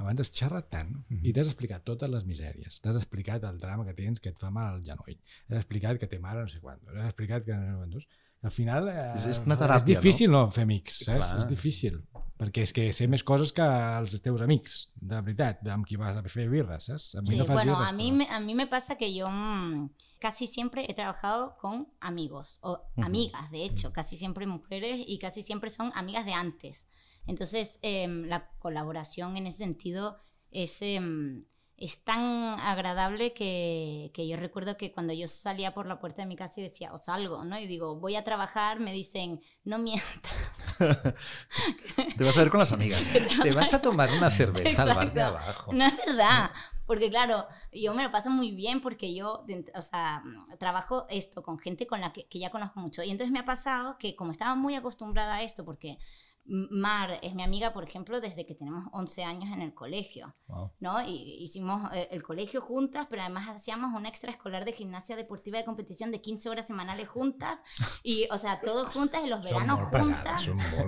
[0.00, 3.94] abans has xerrat tant i t'has explicat totes les misèries, t'has explicat el drama que
[3.94, 5.16] tens que et fa mal al genoll,
[5.50, 8.06] has explicat que té mare no sé quant, has explicat que no sé quantos.
[8.42, 11.28] Al final eh, És- és una teràpia, és difícil no, fer amics, saps?
[11.28, 11.38] Clar.
[11.38, 12.00] És difícil,
[12.40, 16.16] perquè és que sé més coses que els teus amics, de veritat, amb qui vas
[16.18, 17.14] a fer birres, saps?
[17.14, 18.96] A mi Sí, no fas bueno, birres, a mí, però- me, a mí me pasa
[18.96, 24.44] que yo mm, casi siempre he trabajado con amigos o amigas, de hecho, casi siempre
[24.48, 26.88] mujeres y casi siempre son amigas de antes.
[27.26, 30.18] Entonces, em, la colaboración en ese sentido
[30.50, 31.44] es, em,
[31.76, 36.26] es tan agradable que, que yo recuerdo que cuando yo salía por la puerta de
[36.26, 37.58] mi casa y decía, o salgo, ¿no?
[37.58, 40.32] Y digo, voy a trabajar, me dicen, no mientas.
[42.16, 43.02] Te vas a ver con las amigas.
[43.42, 45.72] Te vas a tomar una cerveza al bar de abajo.
[45.72, 46.50] No es verdad.
[46.86, 50.22] Porque claro, yo me lo paso muy bien porque yo, o sea,
[50.58, 53.02] trabajo esto con gente con la que, que ya conozco mucho.
[53.02, 55.98] Y entonces me ha pasado que como estaba muy acostumbrada a esto, porque
[56.44, 60.72] Mar es mi amiga, por ejemplo, desde que tenemos 11 años en el colegio, Wow.
[60.80, 61.00] ¿no?
[61.02, 65.64] Y hicimos eh, el colegio juntas, pero además hacíamos una extraescolar de gimnasia deportiva de
[65.64, 67.60] competición de 15 horas semanales juntas.
[68.04, 70.42] Y, o sea, todo juntas en los veranos juntas.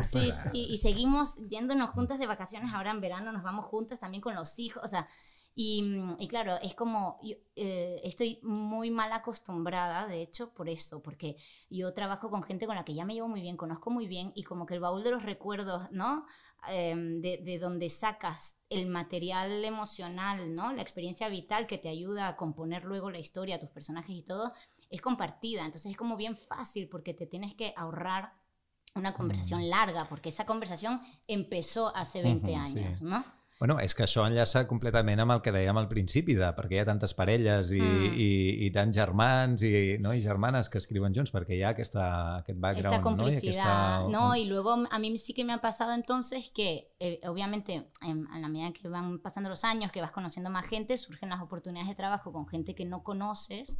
[0.04, 4.20] Sí, sí, y seguimos yéndonos juntas de vacaciones ahora en verano, nos vamos juntas también
[4.20, 5.08] con los hijos, o sea,
[5.54, 10.68] y, mm, y claro, es como, yo, eh, estoy muy mal acostumbrada, de hecho, por
[10.68, 11.36] eso, porque
[11.70, 14.32] yo trabajo con gente con la que ya me llevo muy bien, conozco muy bien,
[14.34, 16.26] y como que el baúl de los recuerdos, ¿no?
[16.68, 20.72] Em, de, de donde sacas el material emocional, ¿no?
[20.72, 24.52] La experiencia vital que te ayuda a componer luego la historia, tus personajes y todo,
[24.90, 28.32] es compartida, entonces es como bien fácil porque te tienes que ahorrar
[28.94, 32.78] una conversación larga, porque esa conversación empezó hace 20 Ujú, sí.
[32.80, 33.24] años, ¿no?
[33.64, 36.80] Bueno, és que això enllaça completament amb el que dèiem al principi, de perquè hi
[36.82, 38.10] ha tantes parelles i, Mm.
[38.20, 38.26] i,
[38.66, 39.70] i tants germans i,
[40.04, 42.04] no, i germanes que escriuen junts, perquè hi ha aquesta,
[42.42, 44.10] aquest background, Esta complicidad, no?
[44.10, 44.18] I aquesta...
[44.18, 44.36] ¿no?
[44.36, 48.38] Y luego a mí sí que me ha pasado entonces que, eh, obviamente, en, a
[48.38, 51.88] la medida que van pasando los años, que vas conociendo más gente, surgen las oportunidades
[51.88, 53.78] de trabajo con gente que no conoces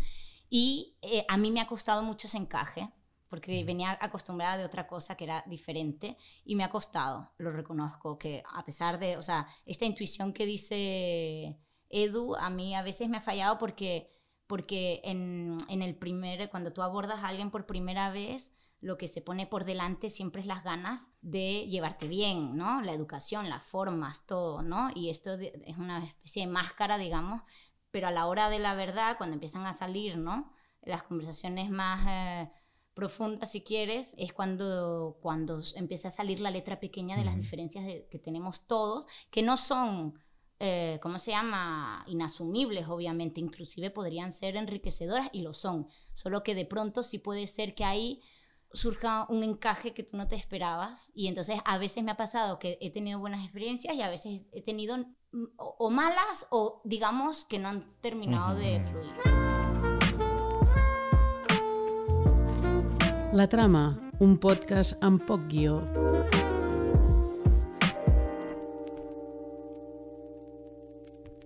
[0.49, 2.89] y eh, a mí me ha costado mucho ese encaje.
[3.35, 8.17] Porque venía acostumbrada de otra cosa que era diferente y me ha costado, lo reconozco,
[8.17, 13.09] que a pesar de, o sea, esta intuición que dice Edu, a mí a veces
[13.09, 14.09] me ha fallado porque,
[14.47, 19.09] porque en, en el primer, cuando tú abordas a alguien por primera vez, lo que
[19.09, 22.83] se pone por delante siempre es las ganas de llevarte bien, ¿no?
[22.83, 24.91] La educación, las formas, todo, ¿no?
[24.95, 27.43] Y esto es una especie de máscara, digamos,
[27.91, 30.53] pero a la hora de la verdad, cuando empiezan a salir, ¿no?
[30.83, 32.07] Las conversaciones más...
[32.09, 32.53] Eh,
[32.95, 37.85] profunda, si quieres, es cuando, cuando empieza a salir la letra pequeña de las diferencias
[38.11, 40.19] que tenemos todos, que no son,
[40.61, 46.55] eh, ¿cómo se llama?, inasumibles, obviamente, inclusive podrían ser enriquecedoras y lo son, solo que
[46.55, 48.23] de pronto sí puede ser que ahí
[48.75, 52.59] surja un encaje que tú no te esperabas y entonces a veces me ha pasado
[52.59, 57.45] que he tenido buenas experiencias y a veces he tenido mm, o, malas o digamos
[57.45, 59.44] que no han terminado de fluir.
[63.41, 63.83] La trama,
[64.27, 65.79] un podcast amb poc guió.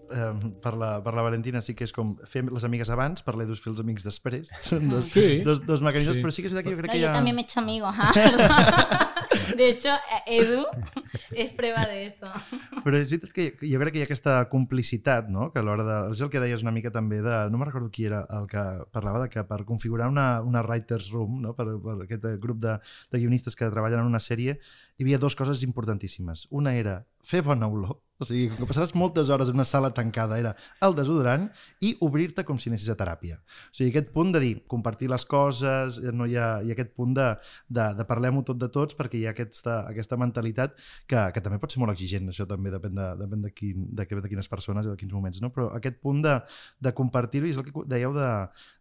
[0.08, 3.52] Per, la, per la Valentina sí que és com fer les amigues abans, per l'Edu
[3.60, 4.48] fer els amics després.
[4.64, 5.42] Són dos, Sí.
[5.44, 6.22] dos, dos mecanismes, Sí.
[6.24, 7.12] però sí que és veritat que jo crec No, que yo hi ha...
[7.12, 7.86] también me he hecho amigo.
[7.92, 8.10] ajá.
[9.54, 9.90] De hecho,
[10.26, 10.64] Edu
[11.32, 12.26] es prueba de eso.
[12.84, 15.50] Però és veritat que jo crec que hi ha aquesta complicitat, no?
[15.52, 15.96] que a l'hora de...
[16.14, 17.36] És el que deies una mica també de...
[17.52, 18.64] No me'n recordo qui era el que
[18.94, 21.54] parlava de que per configurar una, una writer's room, no?
[21.58, 22.78] per, per aquest grup de,
[23.12, 24.58] de guionistes que treballen en una sèrie,
[24.98, 26.48] hi havia dues coses importantíssimes.
[26.50, 30.38] Una era fer bona olor, o sigui, que passaràs moltes hores en una sala tancada,
[30.40, 31.44] era el desodorant,
[31.84, 33.36] i obrir-te com si anessis a teràpia.
[33.70, 36.90] O sigui, aquest punt de dir, compartir les coses, no hi ha, hi ha aquest
[36.98, 37.28] punt de,
[37.68, 40.74] de, de parlem-ho tot de tots, perquè hi ha aquesta, aquesta mentalitat
[41.06, 44.08] que, que també pot ser molt exigent, això també depèn de, depèn de, quin, de,
[44.08, 45.52] de quines persones i de quins moments, no?
[45.54, 46.34] però aquest punt de,
[46.82, 48.32] de compartir-ho, és el que dèieu de,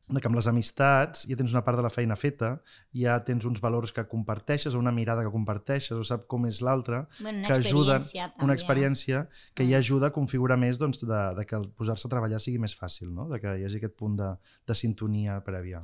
[0.10, 2.62] de que amb les amistats ja tens una part de la feina feta,
[2.96, 6.62] ja tens uns valors que comparteixes, o una mirada que comparteixes, o sap com és
[6.62, 8.56] l'altre, Bueno, que ajuden, experiencia una también.
[8.58, 9.70] experiència que Mm.
[9.72, 12.78] ja ajuda a configurar més doncs, de, de que el posar-se a treballar sigui més
[12.80, 13.28] fàcil, no?
[13.28, 14.32] de que hi hagi aquest punt de,
[14.66, 15.84] de sintonia prèvia.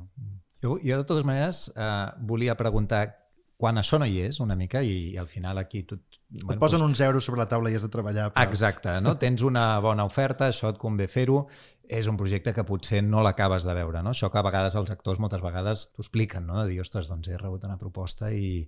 [0.62, 3.23] Jo, jo de totes maneres, eh, volia preguntar
[3.64, 5.96] quan això no hi és, una mica, i, i al final aquí tu...
[6.28, 8.26] Bueno, et posen uns euros sobre la taula i has de treballar.
[8.34, 8.42] Per...
[8.44, 9.14] Exacte, no?
[9.22, 11.46] tens una bona oferta, això et convé fer-ho,
[11.88, 14.12] és un projecte que potser no l'acabes de veure, no?
[14.12, 16.58] Això que a vegades els actors moltes vegades t'ho expliquen, no?
[16.60, 18.66] De dir, ostres, doncs he rebut una proposta i,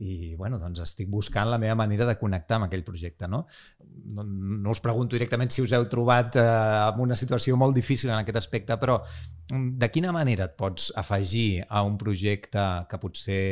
[0.00, 3.28] i bueno, doncs estic buscant la meva manera de connectar amb aquell projecte.
[3.28, 3.42] No,
[4.16, 6.48] no, no us pregunto directament si us heu trobat eh,
[6.86, 9.02] en una situació molt difícil en aquest aspecte, però
[9.50, 13.42] de quina manera et pots afegir a un projecte que potser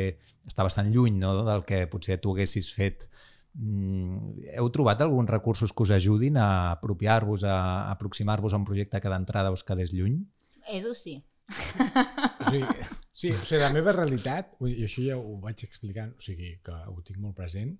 [0.47, 3.09] està bastant lluny no, del que potser tu haguessis fet
[3.57, 9.01] Mm, heu trobat alguns recursos que us ajudin a apropiar-vos, a aproximar-vos a un projecte
[9.01, 10.21] que d'entrada us quedés lluny?
[10.69, 11.17] Edu sí.
[11.49, 12.67] O sigui,
[13.11, 16.71] sí, o sigui, la meva realitat, i això ja ho vaig explicant, o sigui, que
[16.71, 17.73] ho tinc molt present,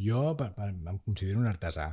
[0.00, 1.90] jo per, per, em considero un artesà,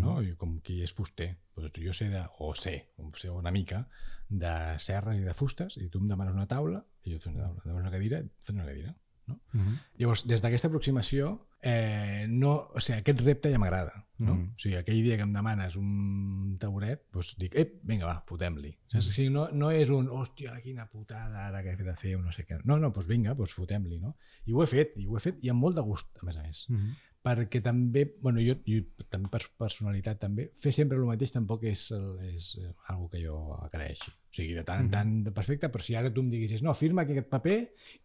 [0.00, 0.20] no?
[0.22, 1.28] I com qui és fuster.
[1.56, 3.86] Doncs jo sé, de, o sé, o sé una mica,
[4.28, 7.34] de serres i de fustes, i tu em demanes una taula, i jo et faig
[7.36, 7.60] una taula.
[7.60, 8.94] Em demanes una cadira, et faig una cadira.
[9.26, 9.40] No?
[9.52, 9.74] Mm -hmm.
[9.98, 14.06] Llavors, des d'aquesta aproximació, eh, no, o sigui, aquest repte ja m'agrada.
[14.18, 14.34] No?
[14.34, 14.54] Mhm.
[14.54, 18.76] O sigui, aquell dia que em demanes un taburet, doncs dic, ep, vinga, va, fotem-li.
[18.88, 19.08] Saps?
[19.08, 22.32] O sigui, no, no és un, hòstia, quina putada ara que he de fer no
[22.32, 22.60] sé què.
[22.64, 24.16] No, no, doncs vinga, doncs fotem-li, no?
[24.46, 26.36] I ho he fet, i ho he fet i amb molt de gust, a més
[26.36, 26.66] a més.
[26.68, 26.94] Mm -hmm.
[27.22, 31.84] Perquè també, bueno, jo, jo també per personalitat també, fer sempre el mateix tampoc és,
[32.26, 34.10] és eh, algo que jo agraeixi.
[34.10, 36.74] O sigui, de tant en tant, de perfecte, però si ara tu em diguessis, no,
[36.74, 37.58] firma aquest paper,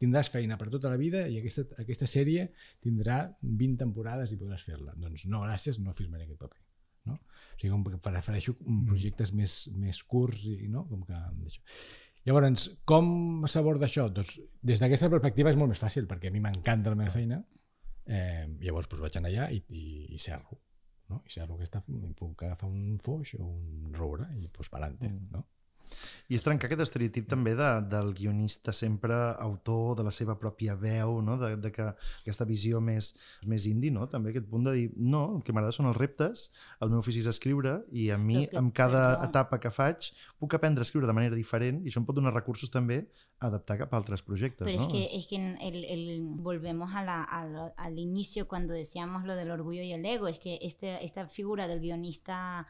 [0.03, 2.49] tindràs feina per tota la vida i aquesta, aquesta sèrie
[2.83, 4.93] tindrà 20 temporades i podràs fer-la.
[5.01, 6.61] Doncs no, gràcies, no firmaré aquest paper.
[7.09, 7.17] No?
[7.17, 10.85] O sigui, com que prefereixo projectes més, més curts i no?
[10.91, 11.23] com que...
[11.47, 11.63] Això.
[12.27, 14.09] Llavors, com s'aborda això?
[14.11, 17.39] Doncs des d'aquesta perspectiva és molt més fàcil, perquè a mi m'encanta la meva feina,
[18.07, 19.83] eh, llavors doncs, vaig anar allà i, i,
[20.15, 20.59] i serro.
[21.11, 21.21] No?
[21.25, 25.11] I serro aquesta, i puc agafar un foix o un roure i doncs per adelante,
[25.31, 25.45] no?
[26.29, 30.75] I és trencar aquest estereotip també de, del guionista sempre autor de la seva pròpia
[30.75, 31.37] veu, no?
[31.39, 33.13] de, de que aquesta visió més,
[33.47, 34.07] més indie, no?
[34.11, 36.49] també aquest punt de dir, no, el que m'agrada són els reptes,
[36.81, 39.29] el meu ofici és escriure i a mi, Però que- amb cada perdó.
[39.29, 42.33] etapa que faig, puc aprendre a escriure de manera diferent i això em pot donar
[42.35, 43.05] recursos també
[43.39, 44.65] a adaptar cap a altres projectes.
[44.67, 44.87] Pero no?
[44.87, 49.35] es que, es que el, el- volvemos a la- al, al inicio cuando decíamos lo
[49.35, 52.67] del orgullo y el ego, es que este, esta figura del guionista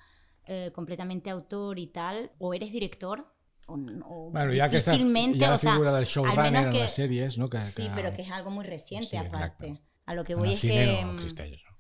[0.48, 3.34] eh, completamente autor y tal, o eres director,
[3.68, 3.74] o,
[4.06, 7.38] o Bueno, difícilmente, hi ha la o sea, figura del showrunner en que- les sèries,
[7.38, 7.50] no?
[7.50, 9.68] Que, sí, que, pero que es algo muy reciente Sí, aparte.
[9.68, 9.88] exacto.
[10.06, 11.20] A lo que voy es que no mm,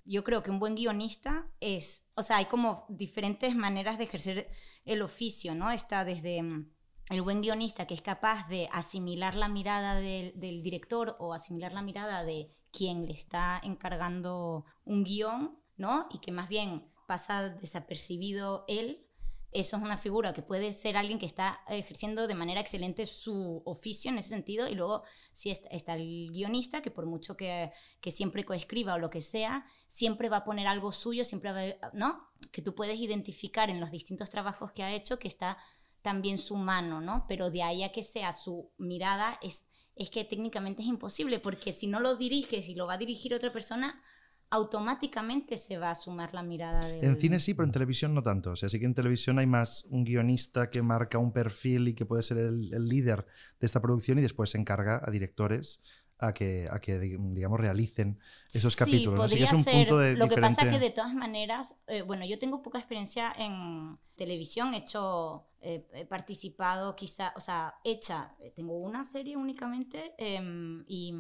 [0.03, 4.49] yo creo que un buen guionista es, o sea, hay como diferentes maneras de ejercer
[4.85, 5.71] el oficio, ¿no?
[5.71, 6.69] Está desde mm,
[7.09, 11.71] el buen guionista que es capaz de asimilar la mirada del, del director o asimilar
[11.71, 16.07] la mirada de quien le está encargando un guion, ¿no?
[16.11, 19.07] Y que más bien pasa desapercibido él
[19.51, 23.61] eso es una figura que puede ser alguien que está ejerciendo de manera excelente su
[23.65, 28.11] oficio en ese sentido y luego si está, el guionista que por mucho que, que,
[28.11, 31.91] siempre coescriba o lo que sea, siempre va a poner algo suyo, siempre va a,
[31.93, 32.29] ¿no?
[32.51, 35.57] Que tú puedes identificar en los distintos trabajos que ha hecho que está
[36.01, 37.25] también su mano, ¿no?
[37.27, 39.65] Pero de ahí a que sea su mirada es,
[39.95, 43.33] es que técnicamente es imposible porque si no lo diriges y lo va a dirigir
[43.33, 44.01] otra persona,
[44.49, 47.03] automáticamente se va a sumar la mirada del...
[47.03, 48.51] En cine sí, pero en televisión no tanto.
[48.51, 51.93] O sea, sí que en televisión hay más un guionista que marca un perfil y
[51.93, 53.25] que puede ser el, el líder
[53.59, 55.81] de esta producción y después se encarga a directores
[56.19, 58.19] a que, a que digamos, realicen
[58.51, 59.19] esos sí, capítulos.
[59.19, 59.73] Podría Así que es un ser.
[59.73, 60.35] punto de Lo diferente...
[60.35, 64.77] que pasa que de todas maneras, eh, bueno, yo tengo poca experiencia en televisión, he
[64.77, 71.13] hecho, eh, he participado quizá, o sea, hecha, eh, tengo una serie únicamente eh, y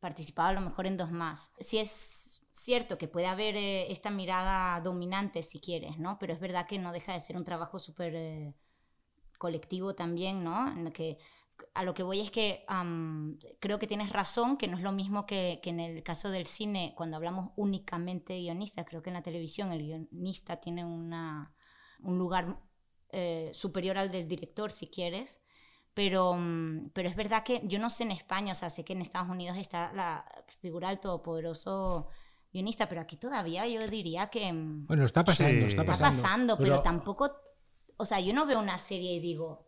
[0.00, 1.52] participado a lo mejor en dos más.
[1.60, 2.23] Si es
[2.54, 6.18] cierto que puede haber eh, esta mirada dominante si quieres, ¿no?
[6.18, 8.54] Pero es verdad que no deja de ser un trabajo súper eh,
[9.38, 10.68] colectivo también, ¿no?
[10.68, 11.18] En que
[11.74, 14.92] a lo que voy es que um, creo que tienes razón, que no es lo
[14.92, 19.14] mismo que, en el caso del cine, cuando hablamos únicamente de guionistas, creo que en
[19.14, 21.54] la televisión el guionista tiene una,
[22.00, 22.60] un lugar
[23.10, 25.40] eh, superior al del director, si quieres.
[25.92, 28.94] Pero, um, pero es verdad que yo no sé en España, o sea, sé que
[28.94, 30.24] en Estados Unidos está la
[30.60, 32.08] figura del todopoderoso
[32.54, 34.50] guionista, pero aquí todavía yo diría que...
[34.52, 35.58] mm, Bueno, está pasando, Sí.
[35.74, 36.22] está Está pasando.
[36.22, 37.30] pasando, pero, tampoco...
[37.98, 39.66] O sea, yo no veo una serie y digo,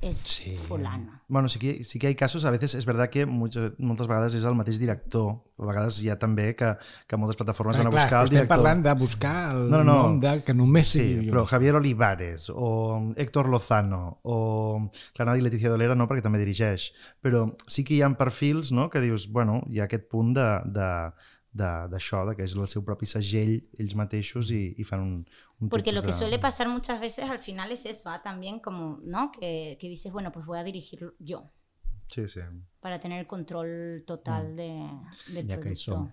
[0.00, 0.56] es Sí.
[0.58, 1.22] fulano.
[1.28, 4.06] Bueno, sí que, sí que hi ha casos, a veces és verdad que moltes, moltes
[4.06, 5.40] vegades és el mateix director.
[5.58, 6.68] A vegades hi ha també que,
[7.08, 8.56] que moltes plataformes van a Ah, clar, buscar el estem director.
[8.56, 9.94] parlant de buscar el No, no, no.
[10.02, 11.32] nom de, que només sigui Sí, guionista.
[11.32, 16.38] però Javier Olivares o Héctor Lozano o clar, no dic Leticia Dolera no perquè també
[16.38, 20.34] dirigeix, però sí que hi ha perfils no, que dius, bueno, hi ha aquest punt
[20.36, 21.12] de, de-
[21.56, 25.14] d'això, de, de que és el seu propi segell ells mateixos i, i fan un,
[25.60, 26.18] un Porque lo que de...
[26.18, 29.32] suele pasar muchas veces al final es eso, ah, también como, ¿no?
[29.32, 31.50] Que, que dices, bueno, pues voy a dirigir yo
[32.08, 32.40] Sí, sí.
[32.80, 34.90] para tener el control total de,
[35.32, 36.12] del Ja producto.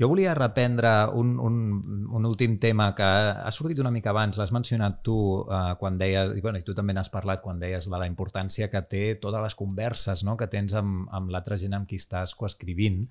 [0.00, 4.50] Jo volia reprendre un, un, un últim tema que ha sortit una mica abans, l'has
[4.50, 8.00] mencionat tu eh, quan deies, i, bueno, i tu també n'has parlat quan deies de
[8.00, 11.86] la importància que té totes les converses no?, que tens amb, amb l'altra gent amb
[11.86, 13.04] qui estàs coescrivint,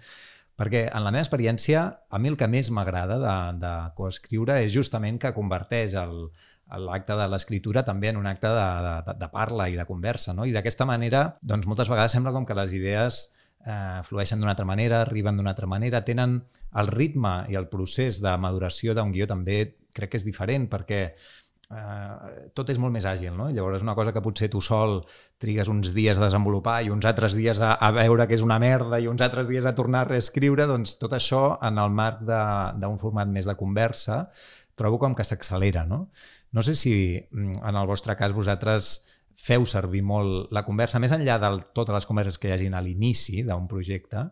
[0.60, 4.74] perquè en la meva experiència, a mi el que més m'agrada de, de coescriure és
[4.76, 8.70] justament que converteix l'acte de l'escriptura també en un acte de,
[9.08, 10.46] de, de parla i de conversa, no?
[10.46, 13.22] I d'aquesta manera, doncs moltes vegades sembla com que les idees
[13.66, 16.42] eh, flueixen d'una altra manera, arriben d'una altra manera, tenen
[16.76, 19.62] el ritme i el procés de maduració d'un guió també
[19.96, 21.02] crec que és diferent perquè
[21.70, 23.50] eh, tot és molt més àgil, no?
[23.54, 25.00] Llavors una cosa que potser tu sol
[25.42, 28.60] trigues uns dies a desenvolupar i uns altres dies a, a veure que és una
[28.62, 32.24] merda i uns altres dies a tornar a reescriure, doncs tot això en el marc
[32.26, 34.26] d'un format més de conversa
[34.80, 36.08] trobo com que s'accelera, no?
[36.56, 38.94] No sé si mm, en el vostre cas vosaltres
[39.40, 42.82] feu servir molt la conversa, més enllà de totes les converses que hi hagin a
[42.84, 44.26] l'inici d'un projecte,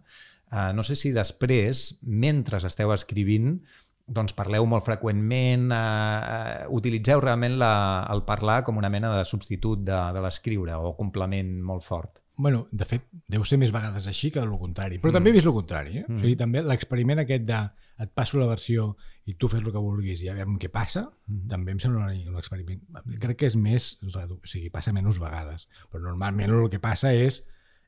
[0.52, 3.58] eh, no sé si després, mentre esteu escrivint,
[4.08, 7.74] doncs parleu molt freqüentment, eh, eh, utilitzeu realment la,
[8.14, 12.24] el parlar com una mena de substitut de, de l'escriure o complement molt fort.
[12.38, 15.00] Bueno, de fet, deu ser més vegades així que el contrari.
[15.02, 15.18] Però mm.
[15.18, 15.98] també he vist el contrari.
[16.00, 16.06] Eh?
[16.06, 16.20] Mm.
[16.20, 17.62] O sigui, també l'experiment aquest de
[17.98, 18.92] et passo la versió
[19.26, 21.48] i tu fes el que vulguis i a veure què passa, mm.
[21.50, 22.84] també em sembla un, un experiment.
[23.24, 25.66] Crec que és més, o sigui, passa menys vegades.
[25.92, 27.42] Però normalment el que passa és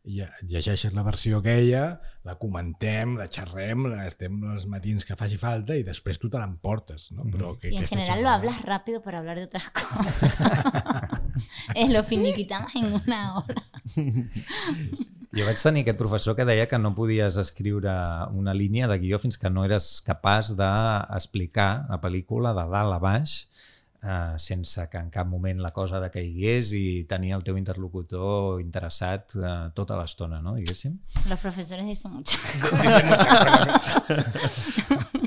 [0.09, 5.75] llegeixes la versió aquella, la comentem, la xerrem, la estem els matins que faci falta
[5.77, 7.11] i després tu te l'emportes.
[7.11, 7.23] No?
[7.29, 10.33] Però que, Y en general lo xerrada- hablas rápido para hablar de otras cosas.
[11.75, 13.63] es lo finiquitamos en una hora.
[15.29, 17.91] Jo vaig tenir aquest professor que deia que no podies escriure
[18.33, 22.97] una línia de guió fins que no eres capaç d'explicar la pel·lícula de dalt a
[23.03, 23.35] baix
[24.03, 29.35] eh, sense que en cap moment la cosa decaigués i tenir el teu interlocutor interessat
[29.35, 30.55] eh, tota l'estona, no?
[30.55, 30.99] diguéssim.
[31.29, 33.03] Los profesores dicen muchas cosas.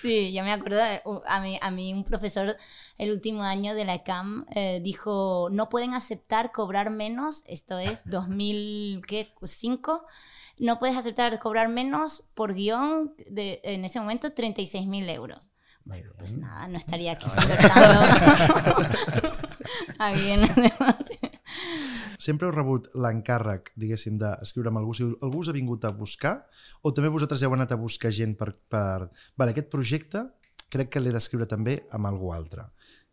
[0.00, 2.56] Sí, yo me acuerdo, de- a mí, a mí un profesor
[2.98, 8.02] el último año de la ECAM eh, dijo, no pueden aceptar cobrar menos, esto es
[8.10, 10.04] 2005,
[10.58, 15.51] no puedes aceptar cobrar menos por guion de, en ese momento 36 mil euros.
[15.84, 18.00] Bueno, pues nada, no estaría aquí conversando.
[19.98, 20.46] aquí en
[22.22, 26.36] Sempre heu rebut l'encàrrec, diguéssim, d'escriure amb algú, si algú us ha vingut a buscar,
[26.86, 28.52] o també vosaltres heu anat a buscar gent per...
[28.70, 29.10] per...
[29.34, 30.22] Vale, aquest projecte
[30.72, 32.68] crec que l'he d'escriure també amb algú altre.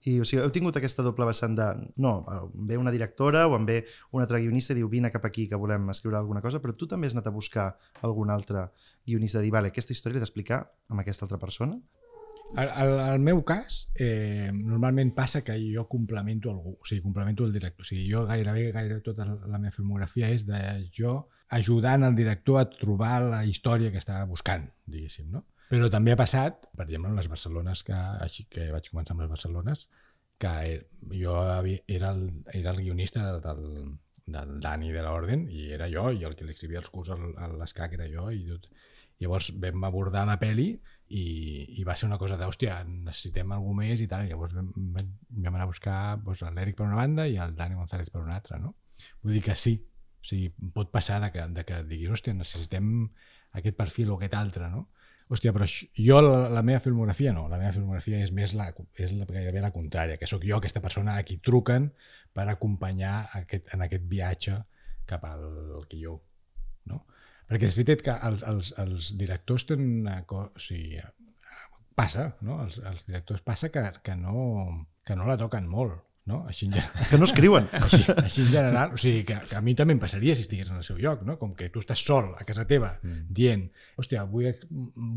[0.07, 1.65] I o sigui, heu tingut aquesta doble vessant de...
[1.99, 3.79] No, em ve una directora o em ve
[4.15, 6.87] un altre guionista i diu vine cap aquí que volem escriure alguna cosa, però tu
[6.87, 7.65] també has anat a buscar
[8.07, 8.69] algun altre
[9.03, 10.61] guionista de dir, vale, aquesta història l'he d'explicar
[10.93, 11.81] amb aquesta altra persona?
[12.57, 17.53] Al, al, meu cas, eh, normalment passa que jo complemento algú, o sigui, complemento el
[17.53, 17.85] director.
[17.85, 20.59] O sigui, jo gairebé, gairebé tota la meva filmografia és de
[20.95, 25.45] jo ajudant el director a trobar la història que estava buscant, diguéssim, no?
[25.69, 29.23] Però també ha passat, per exemple, en les Barcelones, que, així que vaig començar amb
[29.23, 29.87] les Barcelones,
[30.41, 30.53] que
[31.13, 36.07] jo havia, era, el, era el guionista del, del Dani de l'Orden i era jo,
[36.15, 38.69] i el que li escrivia els curs a l'escac era jo, i tot.
[39.19, 40.71] Llavors vam abordar la peli
[41.09, 41.25] i,
[41.81, 45.55] i va ser una cosa d'hòstia, necessitem algú més i tal, i llavors vam, vam
[45.55, 48.59] anar a buscar doncs, l'Eric per una banda i el Dani González per una altra,
[48.61, 48.75] no?
[49.23, 49.75] Vull dir que sí,
[50.19, 52.91] o sigui, pot passar de que, de que diguis, hòstia, necessitem
[53.57, 54.87] aquest perfil o aquest altre, no?
[55.29, 59.13] Hòstia, però jo la, la meva filmografia no, la meva filmografia és més la, és
[59.13, 61.91] la, gairebé la contrària, que sóc jo aquesta persona a qui truquen
[62.33, 64.57] per acompanyar aquest, en aquest viatge
[65.09, 66.17] cap al guió.
[66.89, 67.03] No?
[67.49, 70.51] Perquè és veritat que els, els, els directors tenen una cosa...
[70.55, 71.01] O sigui,
[71.99, 72.61] passa, no?
[72.63, 75.97] Els, els directors passa que, que, no, que no la toquen molt
[76.29, 76.43] no?
[76.47, 77.07] Així en general.
[77.09, 77.67] Que no escriuen.
[77.79, 80.69] Així, així en general, o sigui, que, que a mi també em passaria si estigués
[80.69, 81.39] en el seu lloc, no?
[81.41, 83.25] Com que tu estàs sol a casa teva mm.
[83.39, 83.65] dient,
[83.99, 84.51] hòstia, vull,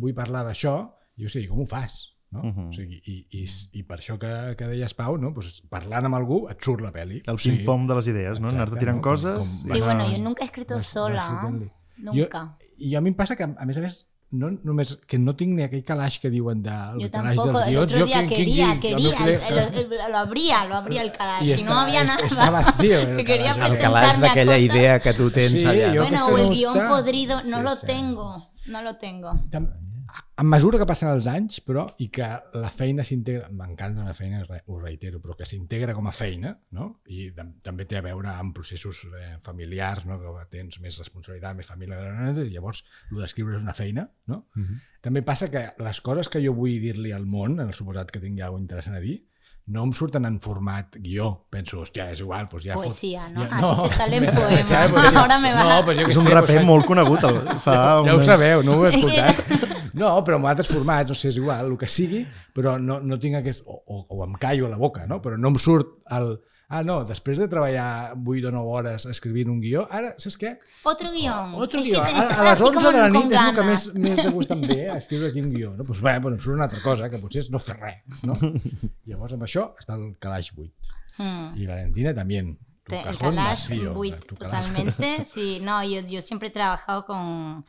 [0.01, 0.79] vull parlar d'això,
[1.21, 2.01] i o sigui, com ho fas?
[2.33, 2.47] No?
[2.49, 2.69] Uh -huh.
[2.71, 3.45] o sigui, i, i,
[3.77, 5.35] I per això que, que deies, Pau, no?
[5.35, 7.21] pues parlant amb algú et surt la pel·li.
[7.29, 7.51] El sí.
[7.51, 8.49] ping-pong de les idees, no?
[8.49, 9.03] Anar-te tirant no?
[9.03, 9.37] coses...
[9.37, 11.29] Com, com, sí, bueno, jo nunca he escrito vas, sola.
[11.29, 12.57] Vas nunca.
[12.61, 14.01] Jo, I a mi em passa que, a més a més,
[14.33, 17.69] no només que no tinc ni aquell calaix que diuen de el calaix dels guions.
[17.69, 22.05] El otro día quería, quería, lo abría, lo abría el calaix, y, y no había
[22.05, 22.25] nada.
[22.25, 25.93] Está vacío el, que quería el calaix d'aquella idea que tu tens sí, allà.
[26.01, 27.87] Bueno, o el guión podrido, no sí, lo sí.
[27.87, 28.29] tengo,
[28.67, 29.33] no lo tengo.
[29.51, 29.69] Tam
[30.13, 32.27] a mesura que passen els anys, però, i que
[32.59, 36.89] la feina s'integra, m'encanta la feina, ho reitero, però que s'integra com a feina, no?
[37.07, 37.31] i
[37.65, 40.19] també té a veure amb processos eh, familiars, no?
[40.21, 42.01] que tens més responsabilitat, més família,
[42.43, 44.09] i llavors el d'escriure és una feina.
[44.27, 44.45] No?
[44.57, 44.81] Uh -huh.
[45.03, 48.21] També passa que les coses que jo vull dir-li al món, en el suposat que
[48.21, 49.23] tingui alguna interessant a dir,
[49.67, 51.29] no em surten en format guió.
[51.53, 52.77] Penso, hòstia, és igual, doncs ja...
[52.79, 53.47] Poesia, no?
[53.47, 53.71] Ja, no.
[53.73, 54.73] Aquí te salen poemes.
[55.23, 55.67] Ahora me va...
[55.69, 57.27] No, però jo és un sé, raper pues, molt conegut.
[57.29, 59.69] El, fa ja, ja ho sabeu, no ho he escoltat.
[59.93, 62.25] No, però amb altres formats, no sé, és igual, el que sigui,
[62.57, 63.63] però no, no tinc aquest...
[63.67, 65.21] O, o, o em callo a la boca, no?
[65.25, 66.35] Però no em surt el
[66.73, 70.55] ah, no, després de treballar 8 o 9 hores escrivint un guió, ara, saps què?
[70.89, 71.35] Otro guió.
[71.61, 72.01] Otro guió.
[72.01, 74.65] A, a les 11 de la nit és el que més, més de gust em
[74.65, 75.73] ve, escriure aquí un guió.
[75.77, 75.87] No?
[75.89, 78.21] Pues, bé, bueno, em surt una altra cosa, que potser és no fer res.
[78.27, 78.39] No?
[79.11, 80.93] Llavors, amb això està el calaix buit.
[81.19, 81.49] Mm.
[81.61, 82.45] I Valentina també.
[82.89, 85.15] Tu el calaix buit, totalmente.
[85.31, 87.65] Sí, no, yo, yo siempre he trabajado con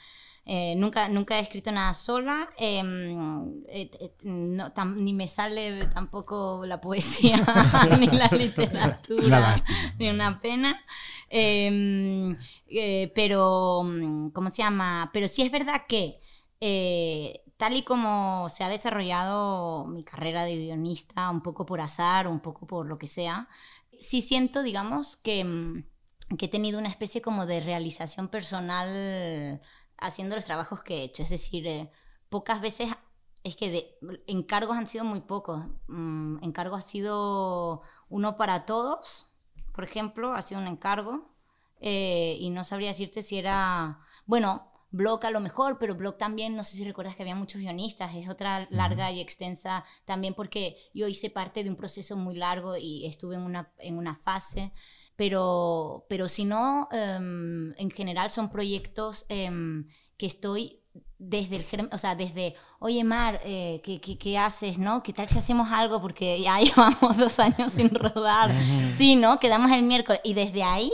[0.45, 5.87] Eh, nunca, nunca he escrito nada sola, em, eh, eh, no, tam, ni me sale
[5.87, 7.37] tampoco la poesía,
[7.99, 9.55] ni la literatura,
[9.97, 10.83] ni una pena.
[11.29, 12.37] Em,
[13.15, 13.83] pero,
[14.33, 15.09] ¿cómo se llama?
[15.13, 16.19] Pero sí es verdad que
[17.57, 22.41] tal y como se ha desarrollado mi carrera de guionista, un poco por azar, un
[22.41, 23.47] poco por lo que sea,
[23.99, 25.83] sí siento, digamos, que,
[26.37, 29.61] que he tenido una especie como de realización personal
[30.03, 31.23] haciendo los trabajos que he hecho.
[31.23, 31.89] Es decir, eh,
[32.29, 32.89] pocas veces,
[33.43, 35.65] es que de, encargos han sido muy pocos.
[35.87, 39.33] Mm, encargos ha sido uno para todos,
[39.73, 41.33] por ejemplo, ha sido un encargo.
[41.79, 46.55] Eh, y no sabría decirte si era, bueno, Blog a lo mejor, pero Blog también,
[46.55, 50.77] no sé si recuerdas que había muchos guionistas, es otra larga y extensa también porque
[50.93, 54.71] yo hice parte de un proceso muy largo y estuve en una, en una fase
[55.15, 60.83] pero, pero si no, em, en general son proyectos em, que estoy
[61.17, 65.01] desde el o sea, desde, oye Mar, eh, ¿qué, qué, qué, haces, no?
[65.03, 66.01] ¿Qué tal si hacemos algo?
[66.01, 68.51] Porque ya llevamos dos años sin rodar.
[68.97, 69.39] Sí, ¿no?
[69.39, 70.21] Quedamos el miércoles.
[70.23, 70.91] Y desde ahí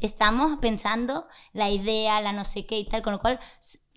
[0.00, 3.38] estamos pensando la idea, la no sé qué y tal, con lo cual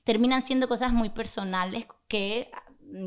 [0.03, 2.51] terminan siendo cosas muy personales que,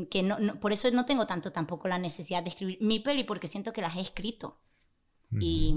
[0.09, 3.47] que no, por eso no tengo tanto tampoco la necesidad de escribir mi peli, porque
[3.47, 4.59] siento que las he escrito.
[5.39, 5.75] Y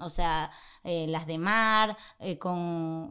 [0.00, 0.50] o sea,
[0.84, 3.10] eh, las de Mar, eh, con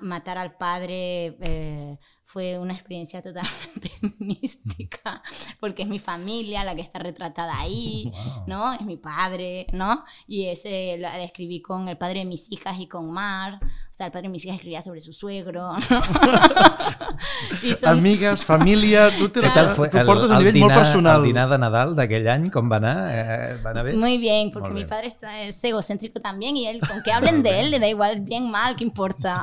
[0.00, 1.98] matar al padre eh,
[2.32, 5.22] fue una experiencia totalmente mística,
[5.60, 8.10] porque es mi familia la que está retratada ahí,
[8.46, 8.72] ¿no?
[8.72, 10.02] Es mi padre, ¿no?
[10.26, 13.60] Y ese la escribí con el padre de mis hijas y con Mar.
[13.62, 15.72] O sea, el padre de mis hijas escribia sobre su suegro.
[17.80, 17.84] son...
[17.84, 19.10] Amigues, família...
[19.10, 21.20] Tu, te, tal fue tu portes un nivell dinar, molt personal.
[21.20, 22.96] El dinar de Nadal d'aquell any, com va anar?
[23.12, 23.92] Eh, va anar bé?
[23.92, 27.60] Muy bien, porque mi padre está, es egocéntrico también y él, con que hablen de
[27.60, 29.42] él, le da igual, bien, mal, ¿qué importa?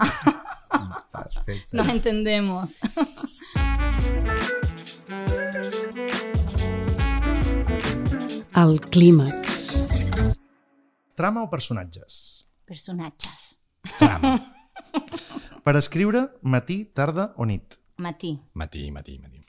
[1.12, 1.78] Perfecto.
[1.78, 2.70] Nos entendemos.
[8.56, 9.88] El clímax.
[11.16, 12.48] Trama o personatges?
[12.66, 13.58] Personatges.
[13.98, 14.54] Trama.
[15.64, 17.76] Per escriure, matí, tarda o nit?
[17.98, 18.40] Matí.
[18.54, 19.42] Matí, matí, matí.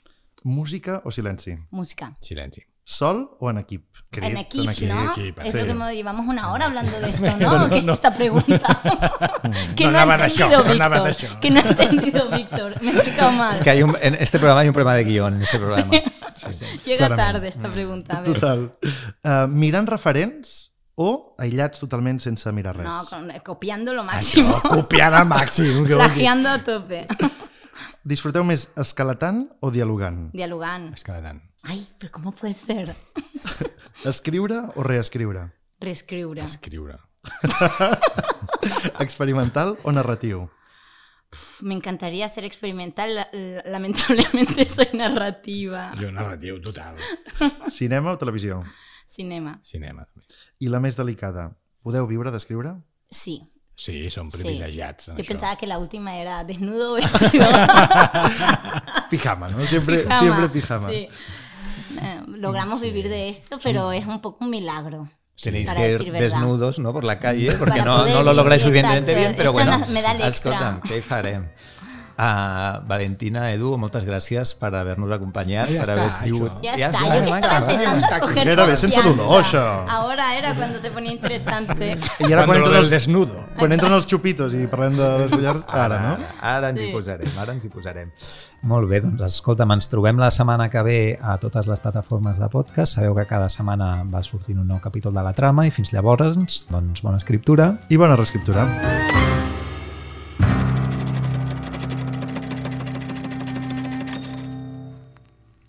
[0.43, 1.57] Música o silenci?
[1.69, 2.15] Música.
[2.19, 2.63] Silenci.
[2.91, 3.85] Sol o en equip?
[4.11, 4.89] En equipo, equip.
[4.89, 5.11] ¿no?
[5.11, 5.57] equip, es sí.
[5.59, 7.69] lo que me llevamos una hora hablando de esto, ¿no?
[7.69, 8.81] ¿Qué es esta pregunta?
[9.77, 11.39] que No no, ha anava d'això, entendido no Víctor.
[11.39, 12.81] Que no ha entendido Víctor.
[12.81, 13.53] Me he explicado mal.
[13.55, 15.89] Es que hay un, en este programa hay un problema de guión, en este programa.
[16.35, 16.65] Sí, sí.
[16.83, 17.33] Llega clarament.
[17.33, 18.17] tarde esta pregunta.
[18.19, 18.23] A.
[18.23, 18.75] Total.
[19.23, 22.87] Uh, mirant referents o aïllats totalment sense mirar res?
[22.87, 24.59] No, con- copiando lo máximo.
[24.67, 25.85] Copiant al màxim.
[25.87, 27.07] Plagiando a tope.
[28.03, 30.27] Disfruteu més escalatant o dialogant?
[30.35, 30.91] Dialogant.
[30.97, 31.39] Escaladant.
[31.63, 32.95] Ay, pero ¿cómo puede ser?
[34.05, 35.51] Escriure o reescriure?
[35.79, 36.43] Reescriure.
[36.43, 36.97] Escriure.
[38.99, 40.49] Experimental o narratiu?
[41.29, 43.15] Pf, Me encantaría ser experimental.
[43.15, 45.91] la- la- Lamentablemente soy narrativa.
[45.99, 46.95] Jo narratiu total.
[47.69, 48.63] Cinema o televisió?
[49.07, 49.59] Cinema.
[49.63, 50.05] Cinema.
[50.05, 50.25] també.
[50.59, 51.49] I la més delicada,
[51.83, 52.75] podeu viure d'escriure?
[53.09, 53.41] Sí.
[53.75, 54.37] Sí, som sí.
[54.37, 55.27] privilegiats Yo això.
[55.27, 57.47] pensaba que la última era desnudo o vestido.
[59.09, 59.59] Pijama, ¿no?
[59.61, 60.89] Siempre Pijama, siempre pijama.
[60.89, 61.07] sí.
[61.99, 65.09] Eh, logramos vivir de esto, pero es un poco un milagro.
[65.41, 66.93] Tenéis que ir desnudos ¿no?
[66.93, 70.11] por la calle porque no, lo lográis suficientemente bien, pero Esto bueno, no- me da
[70.11, 70.81] el extra.
[72.21, 76.59] Uh, Valentina, Edu, moltes gràcies per haver-nos acompanyat, Ja per està, haver sigut...
[76.61, 79.63] Ya, Ja está, està, yo que estaba empezando a coger Era bé, sense dolor, això.
[79.89, 81.97] Ahora era cuando se ponía interesante.
[82.19, 83.41] I ara quan Quan entren, el els, desnudo.
[83.57, 86.29] quan entren els xupitos i parlem de les ullars, ara, no?
[86.53, 88.13] Ara ens hi posarem, ara ens hi posarem.
[88.69, 92.51] Molt bé, doncs escolta'm, ens trobem la setmana que ve a totes les plataformes de
[92.53, 92.99] podcast.
[92.99, 96.37] Sabeu que cada setmana va sortint un nou capítol de la trama i fins llavors,
[96.69, 97.79] doncs, bona escriptura.
[97.89, 98.69] I bona reescriptura.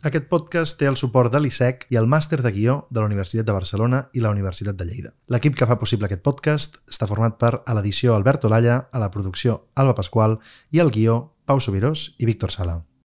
[0.03, 3.47] Aquest podcast té el suport de l'ISEC i el màster de guió de la Universitat
[3.47, 5.15] de Barcelona i la Universitat de Lleida.
[5.31, 9.13] L'equip que fa possible aquest podcast està format per a l'edició Albert Olalla, a la
[9.15, 10.41] producció Alba Pasqual
[10.75, 12.81] i al guió Pau Subirós i Víctor Sala.